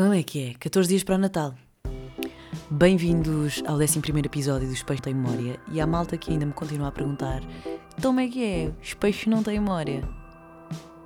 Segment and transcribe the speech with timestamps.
[0.00, 0.54] Como é que é?
[0.54, 1.54] 14 dias para o Natal.
[2.70, 6.88] Bem-vindos ao 11 episódio do Espelho Tem Memória e à malta que ainda me continua
[6.88, 7.42] a perguntar
[7.98, 8.72] então como é que é?
[8.82, 10.02] Os peixes não têm memória.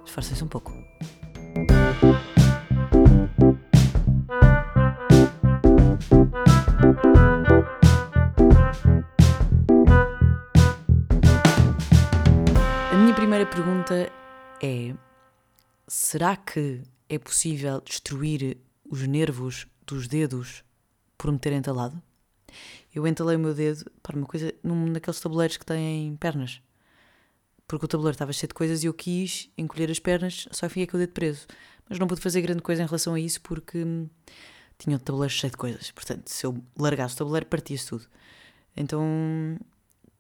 [0.07, 0.72] Esforcem-se um pouco.
[12.92, 14.08] A minha primeira pergunta
[14.63, 14.95] é:
[15.88, 18.56] será que é possível destruir
[18.88, 20.65] os nervos dos dedos
[21.16, 22.01] por me ter entalado?
[22.95, 26.61] Eu entalei o meu dedo para uma coisa num daqueles tabuleiros que têm pernas.
[27.66, 30.87] Porque o tabuleiro estava cheio de coisas e eu quis encolher as pernas, só fiquei
[30.87, 31.47] com o dedo preso.
[31.89, 34.09] Mas não pude fazer grande coisa em relação a isso porque hum,
[34.78, 35.91] tinha o tabuleiro cheio de coisas.
[35.91, 38.06] Portanto, se eu largasse o tabuleiro, partia-se tudo.
[38.77, 39.59] Então,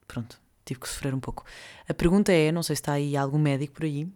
[0.06, 1.44] pronto, tive que sofrer um pouco.
[1.88, 4.08] A pergunta é: não sei se está aí algum médico por aí.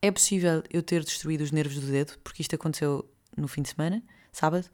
[0.00, 3.08] É possível eu ter destruído os nervos do dedo, porque isto aconteceu
[3.38, 4.02] no fim de semana,
[4.32, 4.68] sábado,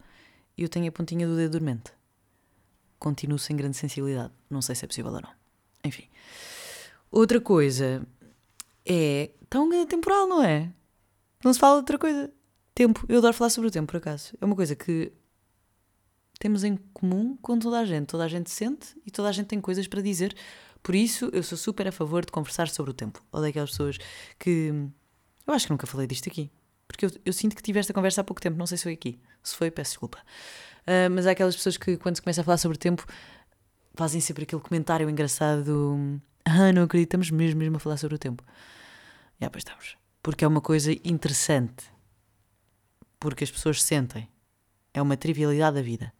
[0.57, 1.91] e eu tenho a pontinha do dedo dormente.
[2.97, 4.33] Continuo sem grande sensibilidade.
[4.49, 5.29] Não sei se é possível ou não.
[5.83, 6.07] Enfim.
[7.11, 8.05] Outra coisa
[8.85, 9.31] é.
[9.49, 10.71] Tão grande temporal, não é?
[11.43, 12.33] Não se fala de outra coisa.
[12.73, 13.05] Tempo.
[13.07, 14.33] Eu adoro falar sobre o tempo, por acaso.
[14.39, 15.11] É uma coisa que
[16.39, 18.07] temos em comum com toda a gente.
[18.07, 20.35] Toda a gente sente e toda a gente tem coisas para dizer.
[20.81, 23.23] Por isso, eu sou super a favor de conversar sobre o tempo.
[23.31, 23.97] Ou daquelas pessoas
[24.39, 24.73] que.
[25.45, 26.51] Eu acho que nunca falei disto aqui.
[26.87, 28.93] Porque eu, eu, sinto que tive esta conversa há pouco tempo, não sei se foi
[28.93, 29.19] aqui.
[29.43, 30.19] Se foi, peço desculpa.
[30.81, 33.05] Uh, mas há aquelas pessoas que, quando se começa a falar sobre tempo,
[33.95, 38.43] fazem sempre aquele comentário engraçado: Ah, não acreditamos mesmo, mesmo a falar sobre o tempo.
[39.41, 39.97] Já, pois estamos.
[40.21, 41.91] Porque é uma coisa interessante.
[43.19, 44.29] Porque as pessoas sentem.
[44.93, 46.13] É uma trivialidade da vida.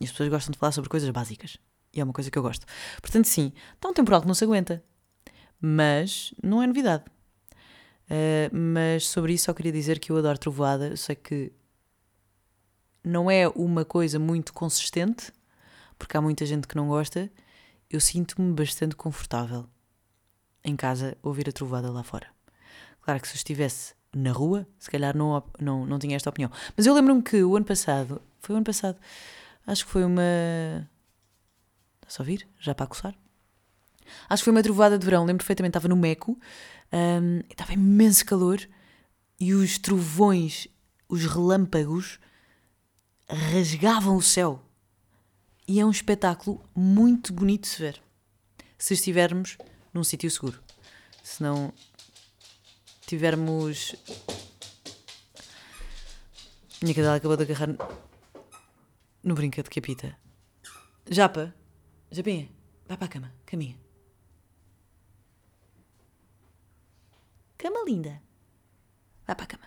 [0.00, 1.58] E as pessoas gostam de falar sobre coisas básicas.
[1.92, 2.66] E é uma coisa que eu gosto.
[3.00, 4.82] Portanto, sim, está um temporal que não se aguenta.
[5.60, 7.04] Mas não é novidade.
[8.04, 10.88] Uh, mas sobre isso só queria dizer que eu adoro trovoada.
[10.88, 11.52] Eu sei que
[13.02, 15.32] não é uma coisa muito consistente,
[15.98, 17.30] porque há muita gente que não gosta.
[17.90, 19.66] Eu sinto-me bastante confortável
[20.64, 22.26] em casa ouvir a trovoada lá fora.
[23.02, 26.50] Claro que se eu estivesse na rua, se calhar não, não, não tinha esta opinião.
[26.76, 28.98] Mas eu lembro-me que o ano passado, foi o ano passado,
[29.66, 30.88] acho que foi uma.
[32.06, 32.48] Está a ouvir?
[32.58, 33.14] Já para coçar?
[34.28, 36.38] Acho que foi uma trovoada de verão, lembro perfeitamente, estava no Meco
[36.92, 38.60] um, estava imenso calor
[39.38, 40.68] e os trovões,
[41.08, 42.18] os relâmpagos
[43.28, 44.62] rasgavam o céu.
[45.66, 48.02] E é um espetáculo muito bonito de se ver.
[48.78, 49.56] Se estivermos
[49.92, 50.62] num sítio seguro.
[51.22, 51.72] Se não
[53.06, 53.94] tivermos.
[56.82, 57.68] Minha cadela acabou de agarrar
[59.22, 60.16] no brinquedo que apita.
[61.10, 61.54] Japa,
[62.10, 62.48] Japinha,
[62.86, 63.83] vai para a cama, caminha.
[67.64, 68.20] Cama linda.
[69.26, 69.64] Vai para a cama.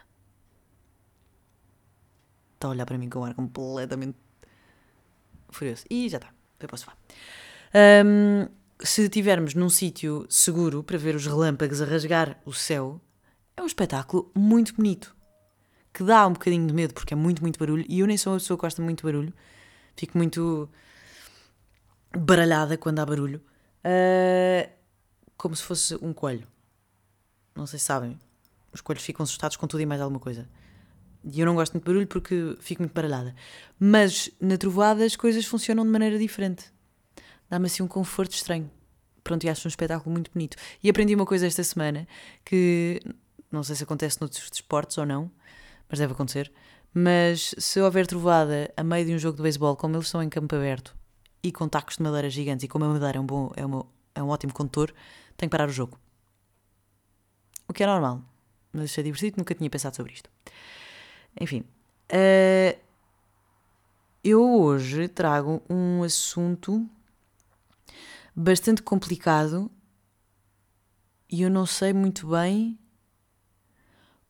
[2.54, 4.16] Está a olhar para mim com um ar completamente
[5.50, 5.84] furioso.
[5.90, 6.32] E já está.
[6.60, 6.96] Foi para o sofá.
[8.06, 8.48] Um,
[8.80, 13.02] se estivermos num sítio seguro para ver os relâmpagos a rasgar o céu,
[13.56, 15.16] é um espetáculo muito bonito.
[15.92, 17.84] Que dá um bocadinho de medo porque é muito, muito barulho.
[17.90, 19.34] E eu nem sou uma pessoa que gosta muito de barulho.
[19.96, 20.70] Fico muito
[22.16, 23.42] baralhada quando há barulho.
[23.84, 24.70] Uh,
[25.36, 26.48] como se fosse um coelho.
[27.58, 28.20] Não sei se sabem.
[28.72, 30.48] Os coelhos ficam assustados com tudo e mais alguma coisa.
[31.24, 33.36] E eu não gosto muito de barulho porque fico muito baralhada.
[33.80, 36.72] Mas na trovoada as coisas funcionam de maneira diferente.
[37.50, 38.70] Dá-me assim um conforto estranho.
[39.24, 40.56] Pronto, e acho um espetáculo muito bonito.
[40.84, 42.08] E aprendi uma coisa esta semana
[42.46, 43.02] que
[43.52, 45.32] não sei se acontece noutros desportos ou não,
[45.90, 46.52] mas deve acontecer.
[46.94, 50.30] Mas se houver trovoada a meio de um jogo de beisebol, como eles estão em
[50.30, 50.96] campo aberto
[51.42, 53.86] e com tacos de madeira gigantes, e como a madeira é um, bom, é, uma,
[54.14, 54.94] é um ótimo condutor,
[55.36, 56.00] tem que parar o jogo.
[57.68, 58.22] O que é normal.
[58.72, 60.30] Mas achei divertido, nunca tinha pensado sobre isto.
[61.40, 61.64] Enfim.
[62.12, 62.80] Uh,
[64.24, 66.88] eu hoje trago um assunto
[68.36, 69.72] bastante complicado
[71.30, 72.78] e eu não sei muito bem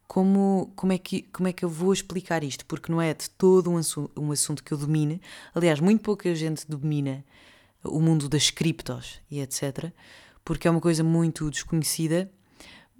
[0.07, 3.29] como, como, é que, como é que eu vou explicar isto, porque não é de
[3.29, 5.21] todo um assunto, um assunto que eu domine.
[5.53, 7.25] Aliás, muito pouca gente domina
[7.83, 9.91] o mundo das criptos e etc.,
[10.45, 12.31] porque é uma coisa muito desconhecida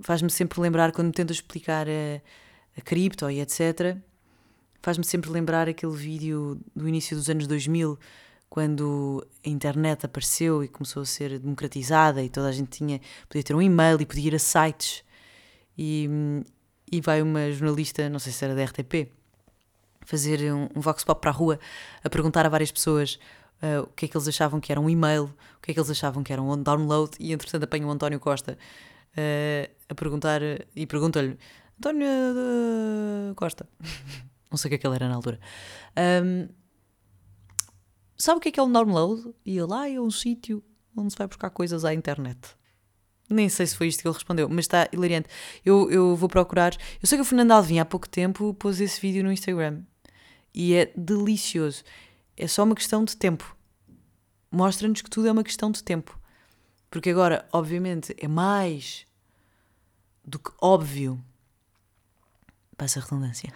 [0.02, 2.22] faz-me sempre lembrar, quando me tento explicar a,
[2.78, 3.98] a cripto e etc.,
[4.82, 7.98] faz-me sempre lembrar aquele vídeo do início dos anos 2000,
[8.50, 13.44] quando a internet apareceu e começou a ser democratizada e toda a gente tinha, podia
[13.44, 15.04] ter um e-mail e podia ir a sites.
[15.78, 16.10] E,
[16.92, 19.12] e vai uma jornalista, não sei se era da RTP,
[20.06, 21.60] fazer um, um vox pop para a rua
[22.04, 23.20] a perguntar a várias pessoas
[23.62, 25.26] uh, o que é que eles achavam que era um e-mail,
[25.58, 28.20] o que é que eles achavam que era um download, e entretanto apanha o António
[28.20, 28.58] Costa
[29.18, 30.42] uh, a perguntar
[30.76, 31.38] e pergunta-lhe
[31.78, 32.08] António
[33.36, 33.68] Costa.
[34.50, 35.40] Não sei o que é que ele era na altura.
[36.24, 36.48] Um,
[38.18, 39.34] sabe o que é que é um download?
[39.46, 40.64] E ele, ah, é um sítio
[40.96, 42.40] onde se vai buscar coisas à internet.
[43.30, 45.28] Nem sei se foi isto que ele respondeu, mas está hilariante.
[45.66, 46.74] Eu, eu vou procurar.
[47.02, 49.82] Eu sei que o Fernando Alvim há pouco tempo pôs esse vídeo no Instagram
[50.54, 51.84] e é delicioso.
[52.38, 53.56] É só uma questão de tempo.
[54.50, 56.18] Mostra-nos que tudo é uma questão de tempo.
[56.90, 59.06] Porque agora, obviamente, é mais
[60.28, 61.24] do que óbvio.
[62.78, 63.52] Passa a redundância.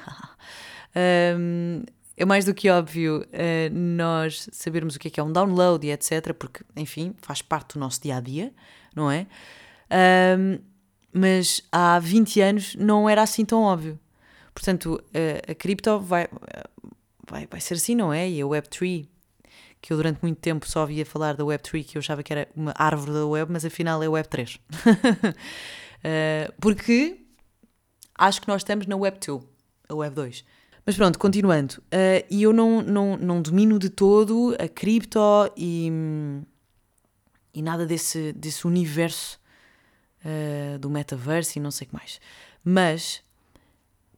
[1.37, 1.83] um,
[2.15, 5.85] é mais do que óbvio uh, nós sabermos o que é que é um download
[5.85, 6.33] e etc.
[6.33, 8.53] Porque, enfim, faz parte do nosso dia a dia,
[8.95, 9.27] não é?
[10.37, 10.59] Um,
[11.13, 13.99] mas há 20 anos não era assim tão óbvio.
[14.53, 16.27] Portanto, a, a cripto vai,
[17.29, 18.29] vai, vai ser assim, não é?
[18.29, 19.07] E a Web3,
[19.81, 22.47] que eu durante muito tempo só ouvia falar da Web3, que eu achava que era
[22.55, 24.59] uma árvore da web, mas afinal é Web3.
[26.03, 27.21] uh, porque
[28.17, 29.43] acho que nós estamos na Web2,
[29.89, 30.43] a Web2.
[30.85, 31.73] Mas pronto, continuando.
[31.87, 35.19] Uh, e eu não, não, não domino de todo a cripto
[35.55, 35.91] e,
[37.53, 39.39] e nada desse, desse universo
[40.25, 42.19] uh, do metaverso e não sei o que mais.
[42.63, 43.21] Mas,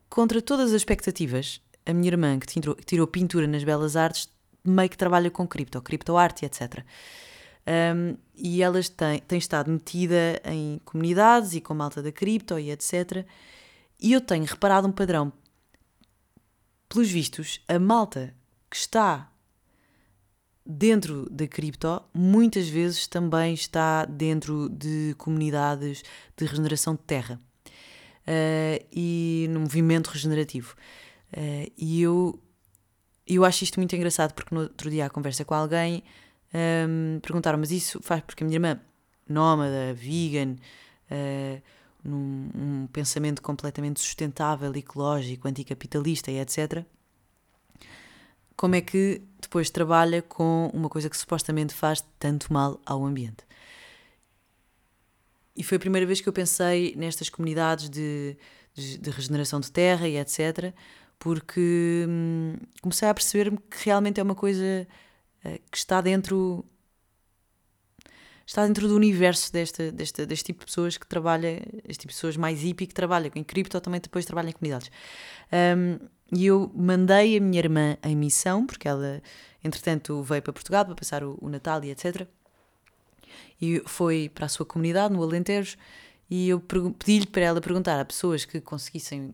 [0.10, 4.30] contra todas as expectativas, a minha irmã, que tirou, tirou pintura nas belas artes,
[4.64, 6.84] meio que trabalha com cripto, criptoarte, etc.
[7.66, 12.72] Um, e ela tem, tem estado metida em comunidades e com malta da cripto e
[12.72, 13.26] etc.
[14.00, 15.32] E eu tenho reparado um padrão.
[16.90, 18.36] Pelos vistos, a malta
[18.70, 19.32] que está
[20.66, 26.04] dentro da cripto muitas vezes também está dentro de comunidades
[26.38, 27.40] de regeneração de terra
[28.28, 30.76] uh, e no movimento regenerativo.
[31.32, 32.40] Uh, e eu,
[33.26, 36.04] eu acho isto muito engraçado porque no outro dia, à conversa com alguém,
[36.54, 38.80] um, perguntaram: Mas isso faz porque a minha irmã,
[39.28, 40.56] nómada, vegan,
[41.10, 41.62] uh,
[42.04, 46.86] num um pensamento completamente sustentável, ecológico, anticapitalista e etc.,
[48.56, 53.44] como é que depois trabalha com uma coisa que supostamente faz tanto mal ao ambiente?
[55.56, 58.38] E foi a primeira vez que eu pensei nestas comunidades de,
[58.74, 60.74] de, de regeneração de terra e etc.,
[61.18, 64.88] porque hum, comecei a perceber-me que realmente é uma coisa
[65.72, 66.66] que está dentro
[68.46, 72.16] está dentro do universo desta, desta, deste tipo de pessoas que trabalha, este tipo de
[72.16, 74.92] pessoas mais hippie que trabalha em cripto, também depois trabalha em comunidades.
[75.52, 76.00] Um,
[76.36, 79.22] e eu mandei a minha irmã em missão, porque ela,
[79.64, 82.28] entretanto, veio para Portugal para passar o, o Natal e etc.
[83.62, 85.78] E foi para a sua comunidade, no Alentejo,
[86.30, 89.34] e eu pedi-lhe para ela perguntar a pessoas que conseguissem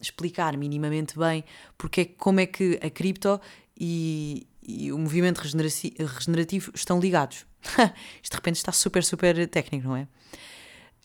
[0.00, 1.44] explicar minimamente bem
[1.78, 3.40] porque, como é que a cripto
[3.78, 7.46] e, e o movimento regenerativo estão ligados.
[8.22, 10.06] Isto de repente está super, super técnico, não é?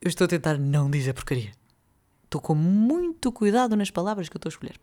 [0.02, 1.52] Eu estou a tentar não dizer porcaria.
[2.24, 4.76] Estou com muito cuidado nas palavras que eu estou a escolher.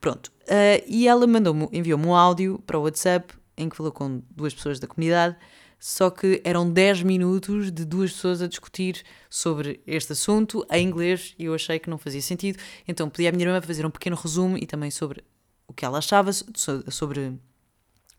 [0.00, 0.32] Pronto.
[0.42, 4.54] Uh, e ela mandou-me, enviou-me um áudio para o WhatsApp em que falou com duas
[4.54, 5.36] pessoas da comunidade
[5.78, 11.34] só que eram 10 minutos de duas pessoas a discutir sobre este assunto em inglês
[11.38, 12.58] e eu achei que não fazia sentido.
[12.88, 15.22] Então pedi à minha irmã para fazer um pequeno resumo e também sobre
[15.68, 17.38] o que ela achava sobre,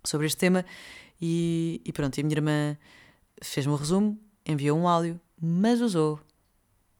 [0.07, 0.65] sobre este tema.
[1.21, 2.77] E, e pronto, e a minha irmã
[3.41, 6.19] fez-me um resumo, enviou um áudio, mas usou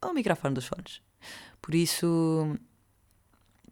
[0.03, 1.01] o microfone dos fones.
[1.61, 2.57] Por isso,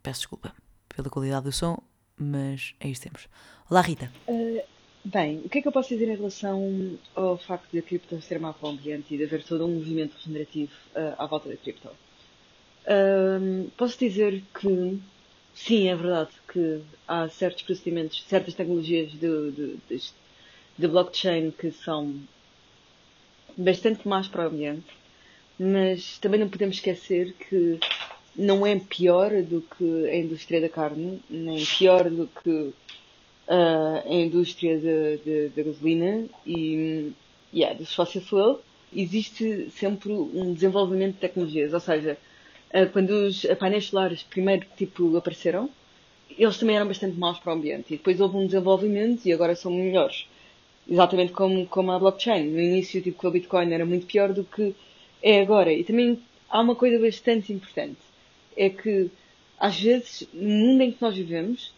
[0.02, 0.54] peço desculpa
[0.90, 1.78] pela qualidade do som,
[2.18, 3.28] mas é isto que temos.
[3.70, 4.12] Olá, Rita.
[4.28, 4.62] Uh,
[5.06, 8.20] Bem, o que é que eu posso dizer em relação ao facto de a cripto
[8.24, 11.90] ser o ambiente e de haver todo um movimento regenerativo uh, à volta da cripto?
[11.90, 15.00] Uh, posso dizer que
[15.56, 20.02] sim, é verdade que há certos procedimentos, certas tecnologias de, de, de,
[20.78, 22.20] de blockchain que são
[23.58, 24.86] bastante más para o ambiente,
[25.58, 27.80] mas também não podemos esquecer que
[28.36, 32.74] não é pior do que a indústria da carne, nem pior do que uh,
[34.06, 34.78] a indústria
[35.56, 37.14] da gasolina e
[37.54, 38.62] yeah, dos fossil fuel,
[38.94, 41.74] existe sempre um desenvolvimento de tecnologias.
[41.74, 42.18] Ou seja,
[42.92, 45.70] quando os painéis solares primeiro tipo, apareceram,
[46.38, 47.94] eles também eram bastante maus para o ambiente.
[47.94, 50.28] E depois houve um desenvolvimento e agora são melhores.
[50.90, 52.48] Exatamente como, como a blockchain.
[52.50, 54.76] No início, tipo, com a Bitcoin era muito pior do que
[55.22, 55.72] é agora.
[55.72, 58.00] E também há uma coisa bastante importante.
[58.56, 59.10] É que,
[59.60, 61.74] às vezes, no mundo em que nós vivemos,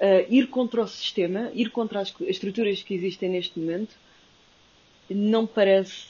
[0.00, 3.94] uh, ir contra o sistema, ir contra as, as, estruturas que existem neste momento,
[5.08, 6.06] não parece,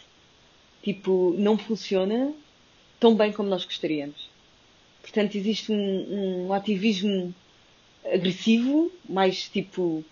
[0.83, 2.33] tipo, não funciona
[3.01, 4.29] tão bem como nós gostaríamos.
[5.01, 7.35] Portanto, existe um, um ativismo
[8.05, 10.05] agressivo, mais tipo,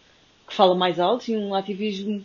[0.47, 2.25] que fala mais alto, e um ativismo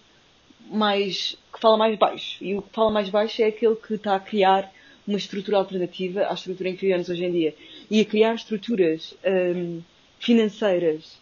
[0.72, 2.38] mais, que fala mais baixo.
[2.41, 4.72] E o que fala mais baixo é aquele que está a criar
[5.05, 7.55] uma estrutura alternativa à estrutura em que vivemos hoje em dia.
[7.91, 9.82] E a criar estruturas um,
[10.20, 11.15] financeiras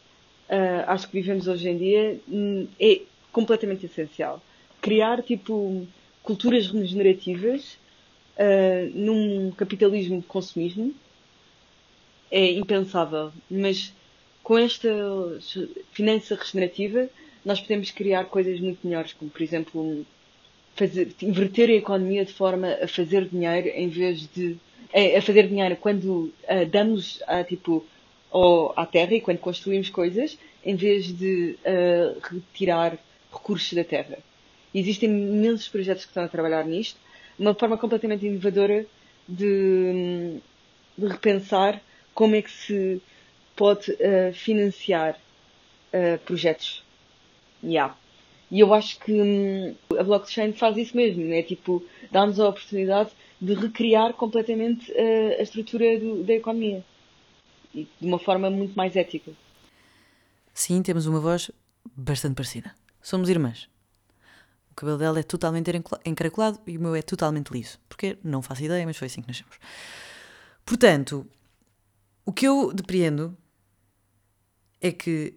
[0.50, 4.42] uh, às que vivemos hoje em dia um, é completamente essencial.
[4.80, 5.88] Criar, tipo,
[6.22, 7.78] culturas regenerativas
[8.42, 10.94] uh, num capitalismo de consumismo
[12.32, 13.94] é impensável, mas
[14.42, 14.90] com esta
[15.92, 17.10] finança regenerativa
[17.46, 20.06] nós podemos criar coisas muito melhores, como por exemplo
[20.76, 24.58] fazer, inverter a economia de forma a fazer dinheiro em vez de
[24.94, 27.86] é, a fazer dinheiro quando uh, damos a, tipo
[28.30, 32.98] ao, à terra e quando construímos coisas em vez de uh, retirar
[33.32, 34.18] recursos da terra.
[34.74, 37.00] Existem imensos projetos que estão a trabalhar nisto,
[37.42, 38.86] uma forma completamente inovadora
[39.28, 40.40] de,
[40.98, 41.82] de repensar
[42.14, 43.02] como é que se
[43.56, 45.20] pode uh, financiar
[45.94, 46.84] uh, projetos.
[47.64, 47.96] Yeah.
[48.50, 53.12] E eu acho que hum, a blockchain faz isso mesmo, é tipo, dá-nos a oportunidade
[53.40, 56.84] de recriar completamente uh, a estrutura do, da economia.
[57.74, 59.32] E de uma forma muito mais ética.
[60.54, 61.50] Sim, temos uma voz
[61.96, 62.76] bastante parecida.
[63.02, 63.71] Somos irmãs.
[64.72, 65.70] O cabelo dela é totalmente
[66.06, 67.78] encaracolado e o meu é totalmente liso.
[67.88, 69.58] Porque não faço ideia, mas foi assim que nascemos.
[70.66, 71.28] Portanto,
[72.26, 73.38] o que eu depreendo
[74.80, 75.36] é que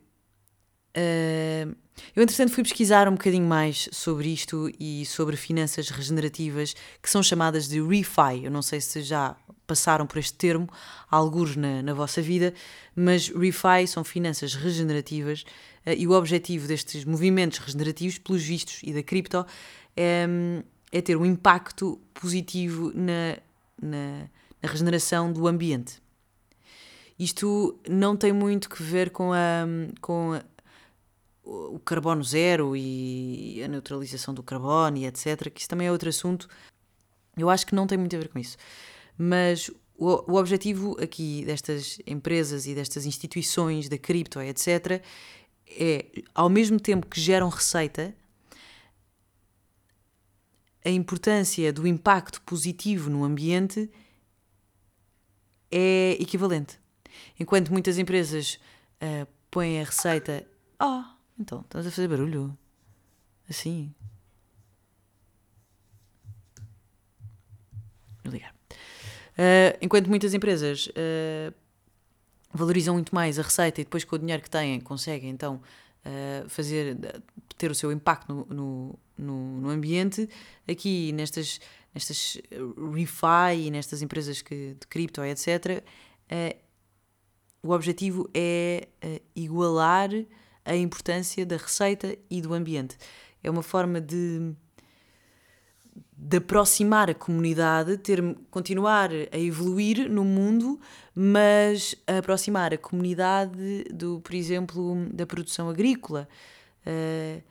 [0.96, 1.76] uh,
[2.14, 7.22] eu, entretanto, fui pesquisar um bocadinho mais sobre isto e sobre finanças regenerativas que são
[7.22, 8.44] chamadas de ReFi.
[8.44, 9.36] Eu não sei se já
[9.66, 10.68] passaram por este termo,
[11.10, 12.52] alguns na, na vossa vida,
[12.94, 15.44] mas ReFi são finanças regenerativas
[15.86, 19.44] e o objetivo destes movimentos regenerativos, pelos vistos e da cripto,
[19.96, 20.26] é,
[20.90, 23.38] é ter um impacto positivo na,
[23.80, 24.28] na,
[24.62, 26.02] na regeneração do ambiente.
[27.18, 29.66] Isto não tem muito que ver com a,
[30.00, 30.42] com a,
[31.44, 36.08] o carbono zero e a neutralização do carbono e etc., que isso também é outro
[36.08, 36.48] assunto.
[37.36, 38.56] Eu acho que não tem muito a ver com isso.
[39.16, 45.02] Mas o, o objetivo aqui destas empresas e destas instituições da cripto, etc.,
[45.66, 48.14] é, ao mesmo tempo que geram receita,
[50.84, 53.90] a importância do impacto positivo no ambiente
[55.70, 56.78] é equivalente.
[57.38, 58.60] Enquanto muitas empresas
[59.00, 60.46] uh, põem a receita.
[60.80, 61.02] Oh,
[61.38, 62.56] então, estás a fazer barulho?
[63.48, 63.94] Assim.
[68.24, 68.54] Ligar.
[69.36, 71.54] Uh, enquanto muitas empresas uh,
[72.54, 75.60] valorizam muito mais a receita e depois com o dinheiro que têm conseguem então
[76.06, 76.96] uh, fazer
[77.58, 80.28] ter o seu impacto no, no, no, ambiente,
[80.68, 81.60] aqui nestas,
[81.92, 82.40] nestas
[82.94, 85.82] refi e nestas empresas que, de cripto, etc.,
[87.64, 90.10] o objetivo é uh, igualar
[90.64, 92.96] a importância da receita e do ambiente.
[93.42, 94.54] É uma forma de,
[96.16, 100.80] de aproximar a comunidade, ter, continuar a evoluir no mundo,
[101.14, 106.26] mas aproximar a comunidade do, por exemplo, da produção agrícola
[106.86, 107.42] uh,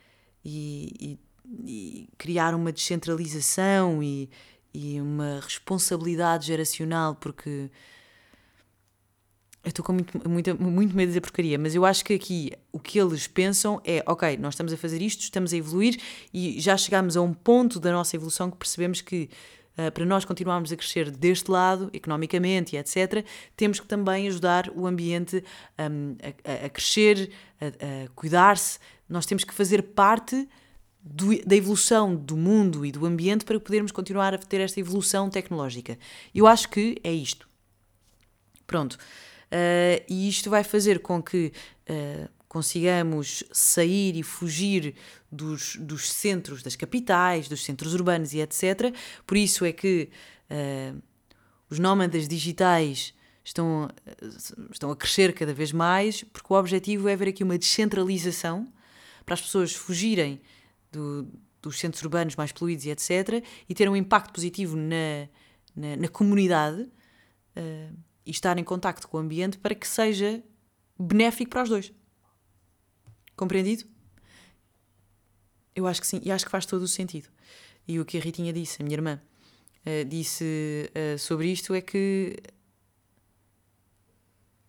[0.44, 1.20] e, e,
[1.66, 4.30] e, criar uma descentralização e,
[4.74, 7.70] e uma responsabilidade geracional, porque
[9.64, 12.52] eu estou com muito, muito, muito medo de dizer porcaria, mas eu acho que aqui
[12.72, 15.98] o que eles pensam é: ok, nós estamos a fazer isto, estamos a evoluir
[16.34, 19.30] e já chegámos a um ponto da nossa evolução que percebemos que
[19.78, 24.70] uh, para nós continuarmos a crescer deste lado, economicamente e etc., temos que também ajudar
[24.76, 25.42] o ambiente
[25.80, 27.68] um, a, a, crescer, a,
[28.04, 28.80] a cuidar-se.
[29.08, 30.46] Nós temos que fazer parte
[31.02, 35.30] do, da evolução do mundo e do ambiente para podermos continuar a ter esta evolução
[35.30, 35.98] tecnológica.
[36.36, 37.48] Eu acho que é isto.
[38.68, 38.98] Pronto.
[39.54, 41.54] Uh, e isto vai fazer com que
[41.88, 44.96] uh, consigamos sair e fugir
[45.32, 48.92] dos, dos centros das capitais, dos centros urbanos e etc.
[49.28, 50.10] Por isso é que
[50.50, 51.00] uh,
[51.70, 53.90] os nómadas digitais estão,
[54.72, 58.68] estão a crescer cada vez mais, porque o objetivo é haver aqui uma descentralização
[59.24, 60.42] para as pessoas fugirem
[60.92, 61.28] do,
[61.62, 63.44] dos centros urbanos mais poluídos e etc.
[63.70, 65.28] e ter um impacto positivo na,
[65.76, 66.90] na, na comunidade.
[67.56, 70.44] Uh, e estar em contacto com o ambiente para que seja
[71.00, 71.94] benéfico para os dois.
[73.36, 73.86] Compreendido?
[75.76, 77.30] Eu acho que sim, e acho que faz todo o sentido.
[77.88, 79.22] E o que a Ritinha disse, a minha irmã,
[79.86, 82.38] uh, disse uh, sobre isto é que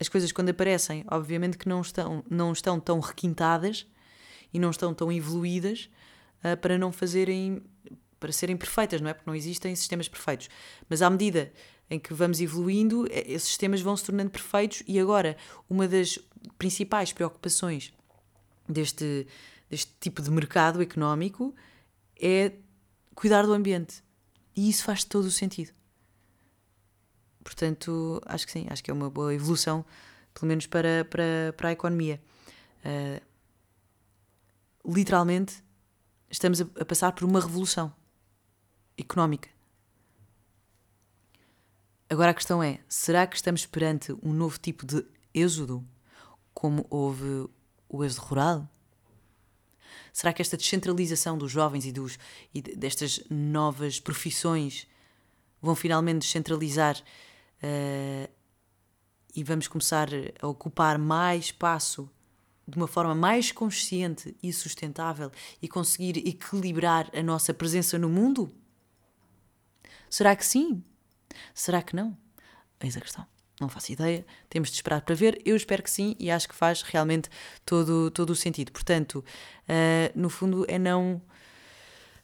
[0.00, 3.86] as coisas quando aparecem, obviamente que não estão, não estão tão requintadas
[4.52, 5.88] e não estão tão evoluídas
[6.42, 7.62] uh, para não fazerem
[8.18, 9.12] para serem perfeitas, não é?
[9.12, 10.48] Porque não existem sistemas perfeitos.
[10.88, 11.52] Mas à medida
[11.90, 15.36] em que vamos evoluindo, esses sistemas vão se tornando perfeitos e agora
[15.68, 16.18] uma das
[16.58, 17.92] principais preocupações
[18.68, 19.26] deste,
[19.68, 21.54] deste tipo de mercado económico
[22.20, 22.52] é
[23.14, 24.02] cuidar do ambiente.
[24.56, 25.72] E isso faz todo o sentido.
[27.42, 29.84] Portanto, acho que sim, acho que é uma boa evolução,
[30.32, 32.20] pelo menos para, para, para a economia.
[32.84, 33.20] Uh,
[34.94, 35.62] literalmente,
[36.30, 37.94] estamos a, a passar por uma revolução
[38.96, 39.53] económica.
[42.08, 45.84] Agora a questão é: será que estamos perante um novo tipo de êxodo,
[46.52, 47.48] como houve
[47.88, 48.68] o êxodo rural?
[50.12, 52.18] Será que esta descentralização dos jovens e, dos,
[52.54, 54.86] e destas novas profissões
[55.60, 58.30] vão finalmente descentralizar uh,
[59.34, 60.08] e vamos começar
[60.40, 62.08] a ocupar mais espaço
[62.66, 65.30] de uma forma mais consciente e sustentável
[65.60, 68.54] e conseguir equilibrar a nossa presença no mundo?
[70.08, 70.82] Será que sim?
[71.54, 72.16] Será que não?
[72.80, 73.26] Eis a questão.
[73.60, 75.40] Não faço ideia, temos de esperar para ver.
[75.44, 77.28] Eu espero que sim e acho que faz realmente
[77.64, 78.72] todo, todo o sentido.
[78.72, 79.24] Portanto,
[79.68, 81.22] uh, no fundo, é não.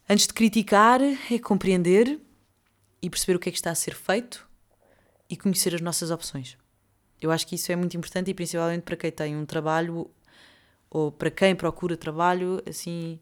[0.09, 2.21] Antes de criticar, é compreender
[3.01, 4.47] e perceber o que é que está a ser feito
[5.29, 6.59] e conhecer as nossas opções.
[7.21, 10.11] Eu acho que isso é muito importante e principalmente para quem tem um trabalho
[10.91, 13.21] ou para quem procura trabalho assim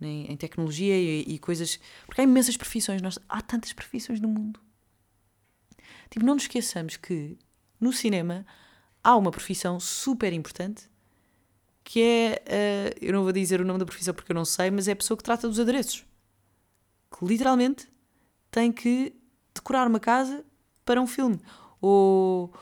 [0.00, 1.78] em, tecnologia e, e, coisas.
[2.06, 4.60] Porque há imensas profissões, nós, há tantas profissões no mundo.
[6.10, 7.38] Tipo, não nos esqueçamos que
[7.80, 8.46] no cinema
[9.02, 10.88] há uma profissão super importante
[11.86, 12.42] que é.
[12.44, 14.92] Uh, eu não vou dizer o nome da profissão porque eu não sei, mas é
[14.92, 16.04] a pessoa que trata dos adereços.
[17.16, 17.88] Que literalmente
[18.50, 19.14] tem que
[19.54, 20.44] decorar uma casa
[20.84, 21.40] para um filme.
[21.80, 22.52] Ou,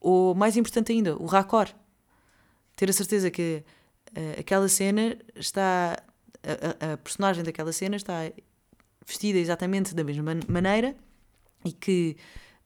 [0.00, 1.74] ou mais importante ainda, o raccord.
[2.74, 3.62] Ter a certeza que
[4.10, 5.96] uh, aquela cena está.
[6.42, 8.30] A, a, personagem daquela cena está
[9.06, 10.94] vestida exatamente da mesma maneira
[11.64, 12.16] e que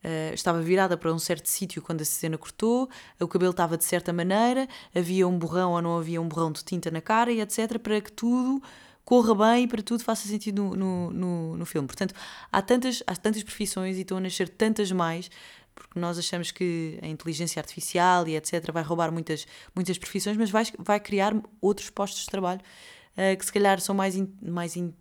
[0.04, 2.88] Uh, estava virada para um certo sítio quando a cena cortou,
[3.20, 6.64] o cabelo estava de certa maneira, havia um borrão ou não havia um borrão de
[6.64, 7.78] tinta na cara e etc.
[7.80, 8.62] para que tudo
[9.04, 11.88] corra bem e para tudo faça sentido no, no, no, filme.
[11.88, 12.14] Portanto,
[12.52, 15.30] há tantas, há tantas profissões e estão a nascer tantas mais
[15.78, 18.70] porque nós achamos que a inteligência artificial e etc.
[18.72, 22.60] vai roubar muitas, muitas profissões, mas vai, vai criar outros postos de trabalho
[23.12, 24.92] uh, que se calhar são mais, in, mais, in,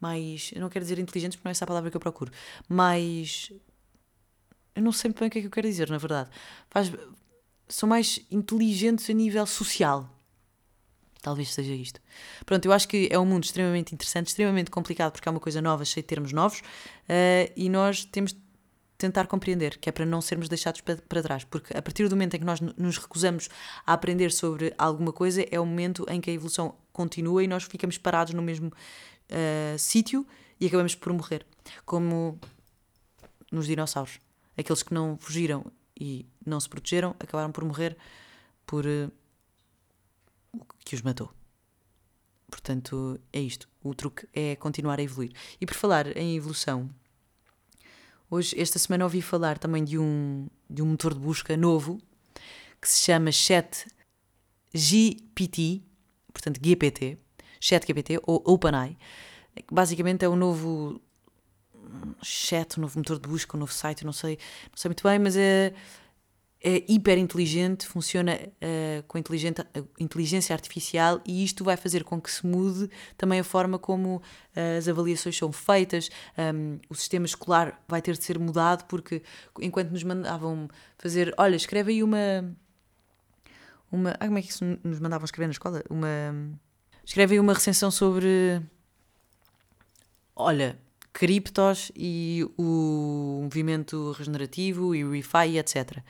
[0.00, 2.30] mais, não quero dizer inteligentes porque não é essa a palavra que eu procuro,
[2.68, 3.50] mais,
[4.76, 6.30] eu não sei bem o que é que eu quero dizer, na verdade,
[6.70, 6.92] Faz,
[7.68, 10.08] são mais inteligentes a nível social.
[11.22, 12.00] Talvez seja isto.
[12.44, 15.60] Pronto, eu acho que é um mundo extremamente interessante, extremamente complicado, porque é uma coisa
[15.60, 18.40] nova, cheia de termos novos, uh, e nós temos de
[18.98, 22.14] tentar compreender, que é para não sermos deixados para, para trás, porque a partir do
[22.14, 23.48] momento em que nós nos recusamos
[23.86, 27.64] a aprender sobre alguma coisa, é o momento em que a evolução continua e nós
[27.64, 30.26] ficamos parados no mesmo uh, sítio
[30.60, 31.44] e acabamos por morrer,
[31.84, 32.38] como
[33.50, 34.25] nos dinossauros.
[34.56, 35.64] Aqueles que não fugiram
[35.98, 37.96] e não se protegeram acabaram por morrer
[38.64, 39.10] por uh,
[40.52, 41.32] o que os matou.
[42.50, 43.68] Portanto, é isto.
[43.82, 45.32] O truque é continuar a evoluir.
[45.60, 46.90] E por falar em evolução,
[48.28, 52.00] Hoje, esta semana, ouvi falar também de um, de um motor de busca novo
[52.80, 53.86] que se chama Chat
[54.74, 55.80] GPT,
[56.32, 57.18] portanto GPT,
[57.60, 58.98] Chat GPT ou OpenAI,
[59.70, 61.00] basicamente é um novo
[62.22, 64.38] chat, um novo motor de busca, um novo site, não sei,
[64.70, 65.72] não sei muito bem, mas é
[66.68, 72.46] é hiper inteligente, funciona uh, com inteligência artificial e isto vai fazer com que se
[72.46, 76.10] mude também a forma como uh, as avaliações são feitas.
[76.36, 79.22] Um, o sistema escolar vai ter de ser mudado porque
[79.60, 80.68] enquanto nos mandavam
[80.98, 82.18] fazer, olha, escreve aí uma.
[83.92, 85.84] uma ah, como é que isso nos mandavam escrever na escola?
[85.90, 86.58] Uma.
[87.04, 88.60] Escreve aí uma recensão sobre.
[90.34, 90.78] Olha,
[91.16, 96.02] criptos e o movimento regenerativo e o refi, etc.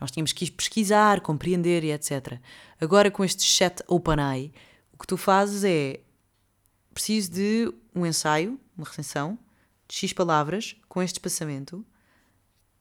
[0.00, 2.40] Nós tínhamos que pesquisar, compreender e etc.
[2.80, 4.50] Agora, com este chat OpenAI,
[4.94, 6.00] o que tu fazes é
[6.94, 9.38] preciso de um ensaio, uma recensão,
[9.86, 11.84] de X palavras, com este espaçamento,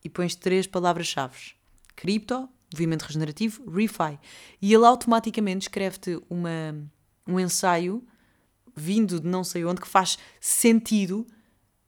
[0.02, 1.56] e pões três palavras-chave:
[1.94, 4.18] cripto, movimento regenerativo, refi.
[4.62, 6.18] E ele automaticamente escreve-te
[7.28, 8.02] um ensaio
[8.76, 11.26] vindo de não sei onde que faz sentido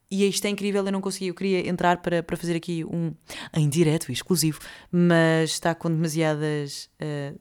[0.09, 3.13] e isto é incrível, eu não consegui, eu queria entrar para, para fazer aqui um
[3.53, 4.59] em direto, exclusivo,
[4.91, 7.39] mas está com demasiadas uh,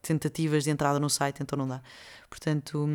[0.00, 1.82] tentativas de entrada no site, então não dá.
[2.30, 2.88] Portanto,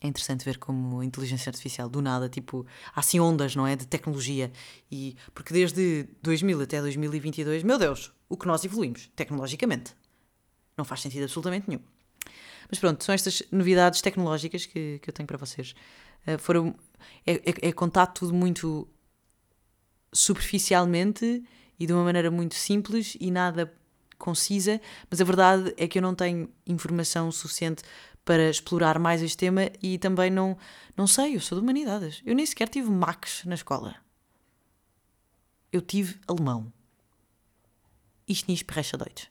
[0.00, 3.76] é interessante ver como a inteligência artificial, do nada, tipo, há assim ondas, não é?
[3.76, 4.50] De tecnologia.
[4.90, 9.94] E, porque desde 2000 até 2022, meu Deus, o que nós evoluímos, tecnologicamente.
[10.76, 11.82] Não faz sentido absolutamente nenhum.
[12.68, 15.74] Mas pronto, são estas novidades tecnológicas que, que eu tenho para vocês.
[16.26, 16.74] Uh, foram
[17.26, 18.88] é, é, é contar tudo muito
[20.12, 21.42] superficialmente
[21.78, 23.72] e de uma maneira muito simples e nada
[24.18, 27.82] concisa, mas a verdade é que eu não tenho informação suficiente
[28.24, 30.58] para explorar mais este tema e também não,
[30.96, 32.20] não sei, eu sou de humanidades.
[32.26, 33.96] Eu nem sequer tive Max na escola.
[35.72, 36.72] eu tive alemão.
[38.26, 39.30] Isto nisto perrecha doidos.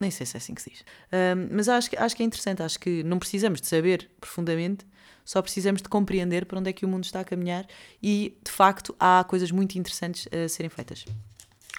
[0.00, 0.84] Nem sei se é assim que se diz.
[1.12, 2.62] Um, mas acho, acho que é interessante.
[2.62, 4.86] Acho que não precisamos de saber profundamente,
[5.24, 7.66] só precisamos de compreender para onde é que o mundo está a caminhar
[8.02, 11.04] e, de facto, há coisas muito interessantes a serem feitas.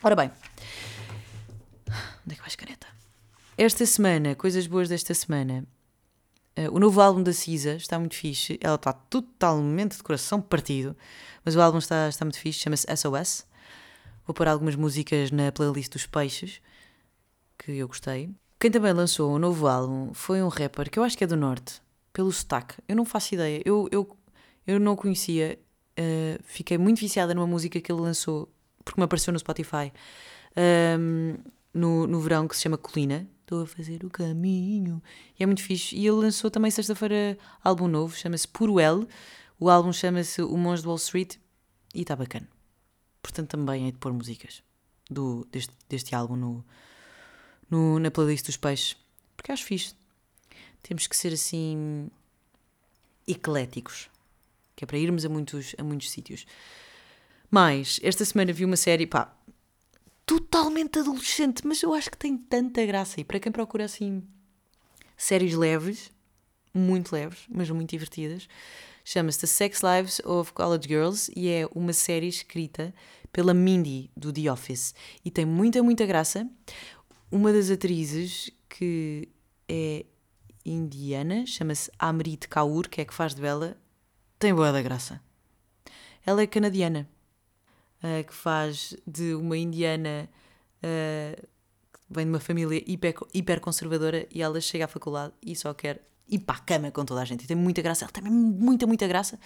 [0.03, 0.31] Ora bem,
[2.25, 2.87] onde é que vais, caneta?
[3.57, 5.65] Esta semana, coisas boas desta semana.
[6.57, 8.59] Uh, o novo álbum da Cisa está muito fixe.
[8.61, 10.95] Ela está totalmente de coração partido,
[11.43, 12.59] mas o álbum está, está muito fixe.
[12.59, 13.45] Chama-se SOS.
[14.25, 16.61] Vou pôr algumas músicas na playlist dos peixes
[17.59, 18.29] que eu gostei.
[18.59, 21.37] Quem também lançou um novo álbum foi um rapper que eu acho que é do
[21.37, 22.75] Norte, pelo sotaque.
[22.87, 23.61] Eu não faço ideia.
[23.65, 24.17] Eu, eu,
[24.65, 25.59] eu não conhecia.
[25.97, 28.49] Uh, fiquei muito viciada numa música que ele lançou,
[28.83, 29.91] porque me apareceu no Spotify,
[30.97, 31.35] um,
[31.73, 33.27] no, no verão, que se chama Colina.
[33.41, 35.01] Estou a fazer o caminho.
[35.39, 35.95] E é muito fixe.
[35.95, 39.07] E ele lançou também sexta-feira álbum novo, chama-se Puro L.
[39.59, 41.37] O álbum chama-se O Monge de Wall Street
[41.93, 42.47] e está bacana.
[43.21, 44.63] Portanto, também é de pôr músicas
[45.09, 46.65] do, deste, deste álbum no,
[47.69, 48.95] no, na playlist dos peixes.
[49.35, 49.93] Porque acho fixe.
[50.81, 52.09] Temos que ser assim.
[53.27, 54.09] ecléticos.
[54.75, 56.45] Que é para irmos a muitos, a muitos sítios.
[57.51, 59.35] Mas, esta semana vi uma série, pá,
[60.25, 63.19] totalmente adolescente, mas eu acho que tem tanta graça.
[63.19, 64.23] E para quem procura assim.
[65.17, 66.11] séries leves,
[66.73, 68.47] muito leves, mas muito divertidas,
[69.03, 72.93] chama-se The Sex Lives of College Girls e é uma série escrita
[73.31, 74.93] pela Mindy do The Office.
[75.25, 76.47] E tem muita, muita graça
[77.31, 79.29] uma das atrizes que
[79.67, 80.05] é
[80.65, 83.77] indiana, chama-se Amrit Kaur, que é que faz de Bela,
[84.37, 85.21] tem boa da graça.
[86.25, 87.09] Ela é canadiana,
[88.03, 90.29] uh, que faz de uma indiana
[90.77, 91.47] uh,
[91.93, 95.73] que vem de uma família hiper, hiper conservadora e ela chega à faculdade e só
[95.73, 97.43] quer ir para a cama com toda a gente.
[97.43, 99.39] E tem muita graça, ela tem muita, muita graça.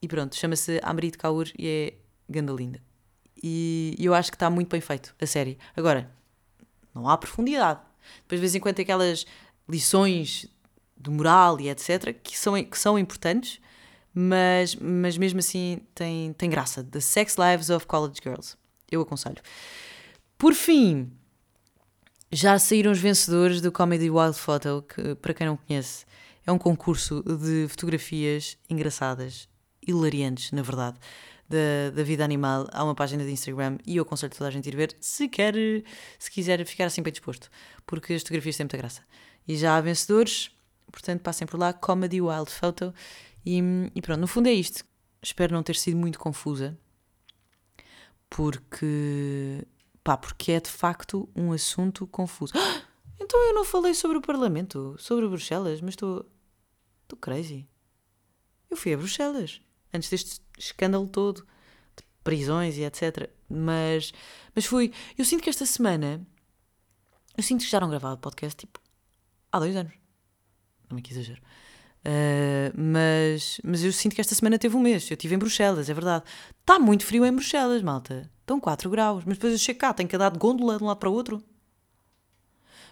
[0.00, 1.94] E pronto, chama-se Amrit Kaur e é
[2.28, 2.80] ganda linda.
[3.42, 5.58] E eu acho que está muito bem feito, a série.
[5.76, 6.10] Agora,
[6.94, 7.80] não há profundidade.
[8.22, 9.26] Depois, de vez em quando, aquelas
[9.68, 10.46] lições
[10.96, 13.60] de moral e etc., que são, que são importantes,
[14.14, 16.84] mas, mas mesmo assim tem, tem graça.
[16.84, 18.56] The Sex Lives of College Girls.
[18.90, 19.42] Eu aconselho.
[20.36, 21.10] Por fim,
[22.30, 26.04] já saíram os vencedores do Comedy Wild Photo, que, para quem não conhece,
[26.46, 29.48] é um concurso de fotografias engraçadas,
[29.86, 30.98] hilariantes, na verdade
[31.52, 34.66] da, da vida animal, há uma página de Instagram e eu aconselho toda a gente
[34.68, 35.54] a ir ver se quer,
[36.18, 37.50] se quiser ficar assim bem disposto,
[37.86, 39.02] porque as fotografias têm muita graça.
[39.46, 40.50] E já há vencedores,
[40.90, 42.94] portanto passem por lá, Comedy Wild Photo.
[43.44, 43.60] E,
[43.94, 44.82] e pronto, no fundo é isto.
[45.22, 46.76] Espero não ter sido muito confusa,
[48.30, 49.64] porque
[50.02, 52.54] pá, porque é de facto um assunto confuso.
[52.56, 52.82] Ah,
[53.20, 56.26] então eu não falei sobre o Parlamento, sobre Bruxelas, mas estou.
[57.02, 57.68] Estou crazy.
[58.70, 59.60] Eu fui a Bruxelas
[59.92, 61.46] antes deste escândalo todo
[61.96, 63.30] de prisões e etc.
[63.48, 64.12] Mas,
[64.54, 64.92] mas fui.
[65.16, 66.20] Eu sinto que esta semana.
[67.36, 68.80] Eu sinto que já não gravava podcast tipo
[69.50, 69.92] há dois anos.
[70.88, 71.40] Não me quis exagero.
[72.04, 75.08] Uh, mas, mas eu sinto que esta semana teve um mês.
[75.10, 76.24] Eu estive em Bruxelas, é verdade.
[76.60, 78.30] Está muito frio em Bruxelas, malta.
[78.40, 79.24] Estão 4 graus.
[79.24, 81.12] Mas depois eu chego cá, tenho que andar de gôndola de um lado para o
[81.12, 81.42] outro.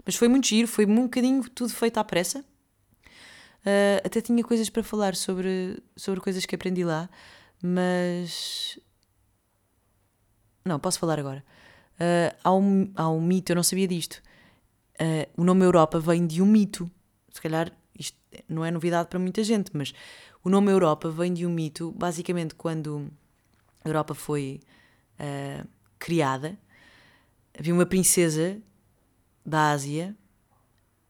[0.05, 2.45] Mas foi muito giro, foi um bocadinho tudo feito à pressa.
[3.61, 7.11] Uh, até tinha coisas para falar sobre, sobre coisas que aprendi lá,
[7.63, 8.79] mas.
[10.65, 11.45] Não, posso falar agora.
[11.95, 14.23] Uh, há, um, há um mito, eu não sabia disto.
[15.01, 16.91] Uh, o nome Europa vem de um mito.
[17.31, 18.17] Se calhar isto
[18.49, 19.93] não é novidade para muita gente, mas
[20.43, 21.93] o nome Europa vem de um mito.
[21.93, 23.11] Basicamente, quando
[23.85, 24.61] a Europa foi
[25.99, 26.59] criada,
[27.59, 28.59] havia uma princesa
[29.45, 30.17] da Ásia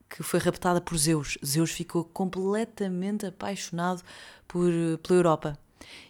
[0.09, 1.39] que foi raptada por Zeus.
[1.47, 4.03] Zeus ficou completamente apaixonado
[4.49, 4.73] por,
[5.05, 5.59] pela Europa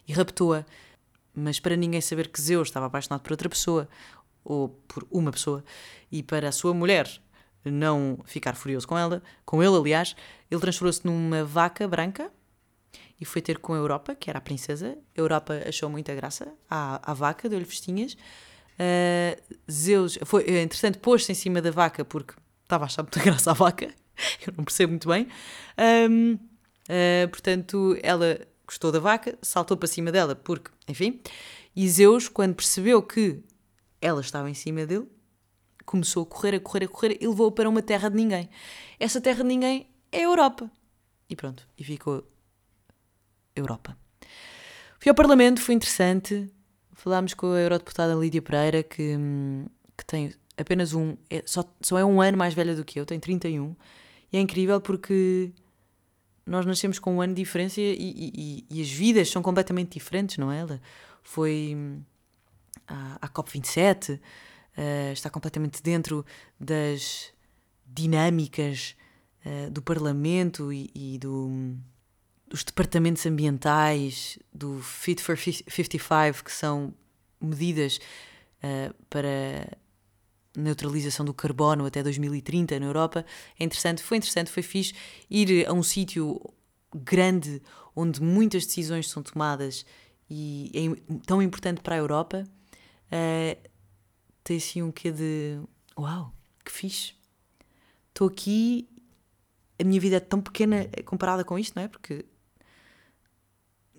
[0.06, 0.64] e raptou-a.
[1.34, 3.88] Mas para ninguém saber que Zeus estava apaixonado por outra pessoa,
[4.44, 5.64] ou por uma pessoa,
[6.10, 7.08] e para a sua mulher
[7.64, 10.16] não ficar furioso com ela, com ele, aliás,
[10.50, 12.30] ele transformou-se numa vaca branca
[13.20, 14.96] e foi ter com a Europa, que era a princesa.
[15.16, 18.14] A Europa achou muita graça à, à vaca, deu-lhe festinhas.
[18.14, 19.38] Uh,
[19.70, 23.54] Zeus, foi, entretanto, pôs-se em cima da vaca porque estava a achar muita graça à
[23.54, 23.92] vaca,
[24.46, 25.28] eu não percebo muito bem.
[26.08, 26.38] Um, uh,
[26.88, 28.38] ah, portanto, ela
[28.70, 31.20] gostou da vaca, saltou para cima dela, porque, enfim,
[31.74, 33.42] e Zeus, quando percebeu que
[34.00, 35.08] ela estava em cima dele,
[35.84, 38.48] começou a correr, a correr, a correr e levou-a para uma terra de ninguém.
[39.00, 40.70] Essa terra de ninguém é a Europa.
[41.28, 42.24] E pronto, e ficou
[43.56, 43.96] Europa.
[45.00, 46.48] Fui ao Parlamento, foi interessante.
[46.92, 51.98] Falámos com a Eurodeputada Lídia Pereira, que, hum, que tem apenas um, é, só, só
[51.98, 53.74] é um ano mais velha do que eu, tem 31,
[54.32, 55.52] e é incrível porque
[56.46, 60.36] nós nascemos com um ano de diferença e, e, e, as vidas são completamente diferentes,
[60.38, 60.60] não é?
[60.60, 60.80] Ela
[61.22, 61.76] foi,
[62.86, 66.24] à, à COP27, uh, está completamente dentro
[66.58, 67.32] das
[67.86, 68.96] dinâmicas
[69.44, 71.76] uh, do Parlamento e, do,
[72.48, 76.94] dos departamentos ambientais, do Fit for 55, que são
[77.40, 78.00] medidas
[78.62, 79.76] uh, para
[80.56, 83.24] neutralização do carbono até 2030 na Europa.
[83.58, 84.94] É interessante, foi interessante, foi fixe
[85.28, 86.40] ir a um sítio
[86.94, 87.62] grande
[87.94, 89.84] onde muitas decisões são tomadas
[90.28, 92.44] e é tão importante para a Europa.
[93.06, 93.70] Uh,
[94.42, 95.60] tem assim um quê de
[95.98, 96.32] uau,
[96.64, 97.14] que fixe.
[98.08, 98.88] Estou aqui,
[99.78, 101.88] a minha vida é tão pequena comparada com isto, não é?
[101.88, 102.24] Porque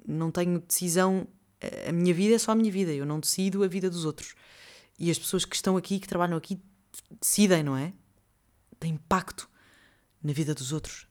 [0.06, 1.28] não tenho decisão,
[1.88, 4.36] a minha vida é só a minha vida, eu não decido a vida dos outros.
[5.02, 6.62] E as pessoas que estão aqui, que trabalham aqui,
[7.20, 7.92] decidem, não é?
[8.80, 9.50] Tem impacto
[10.22, 11.08] na vida dos outros.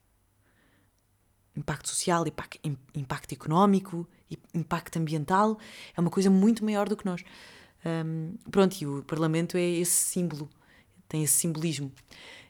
[1.56, 2.60] Impacto social, impacto,
[2.94, 4.08] impacto económico,
[4.54, 5.58] impacto ambiental.
[5.96, 7.24] É uma coisa muito maior do que nós.
[7.84, 10.48] Um, pronto, e o Parlamento é esse símbolo,
[11.08, 11.90] tem esse simbolismo.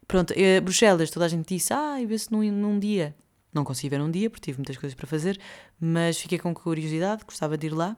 [0.06, 3.16] Pronto, eh, Bruxelas, toda a gente disse, ah, e vê-se num, num dia.
[3.50, 5.40] Não consegui ver num dia, porque tive muitas coisas para fazer,
[5.80, 7.96] mas fiquei com curiosidade, gostava de ir lá.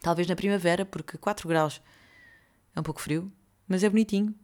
[0.00, 1.82] Talvez na primavera, porque 4 graus
[2.76, 3.32] é um pouco frio,
[3.66, 4.34] mas é bonitinho,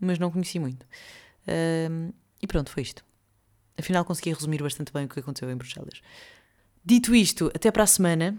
[0.00, 0.86] mas não conheci muito.
[1.90, 3.04] Um, e pronto, foi isto.
[3.76, 6.00] Afinal, consegui resumir bastante bem o que aconteceu em Bruxelas.
[6.84, 8.38] Dito isto, até para a semana.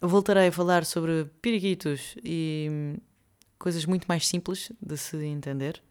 [0.00, 2.98] Voltarei a falar sobre periquitos e
[3.58, 5.82] coisas muito mais simples de se entender.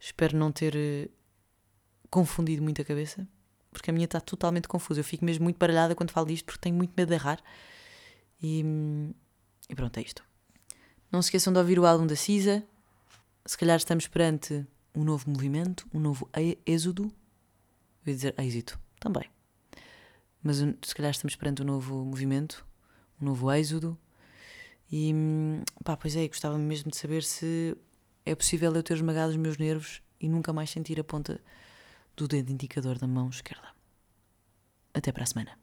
[0.00, 1.08] Espero não ter eh,
[2.10, 3.28] confundido muito a cabeça,
[3.70, 5.00] porque a minha está totalmente confusa.
[5.00, 7.40] Eu fico mesmo muito baralhada quando falo disto, porque tenho muito medo de errar.
[8.42, 8.64] E,
[9.68, 10.24] e pronto, é isto.
[11.12, 12.64] Não se esqueçam de ouvir o álbum da Cisa.
[13.44, 16.26] Se calhar estamos perante um novo movimento, um novo
[16.64, 17.12] êxodo.
[18.06, 19.28] Eu ia dizer êxito também.
[20.42, 22.66] Mas se calhar estamos perante um novo movimento,
[23.20, 23.98] um novo êxodo.
[24.90, 25.12] E
[25.84, 27.76] pá, pois é, gostava mesmo de saber se
[28.24, 31.38] é possível eu ter esmagado os meus nervos e nunca mais sentir a ponta
[32.16, 33.68] do dedo indicador da mão esquerda.
[34.94, 35.61] Até para a semana.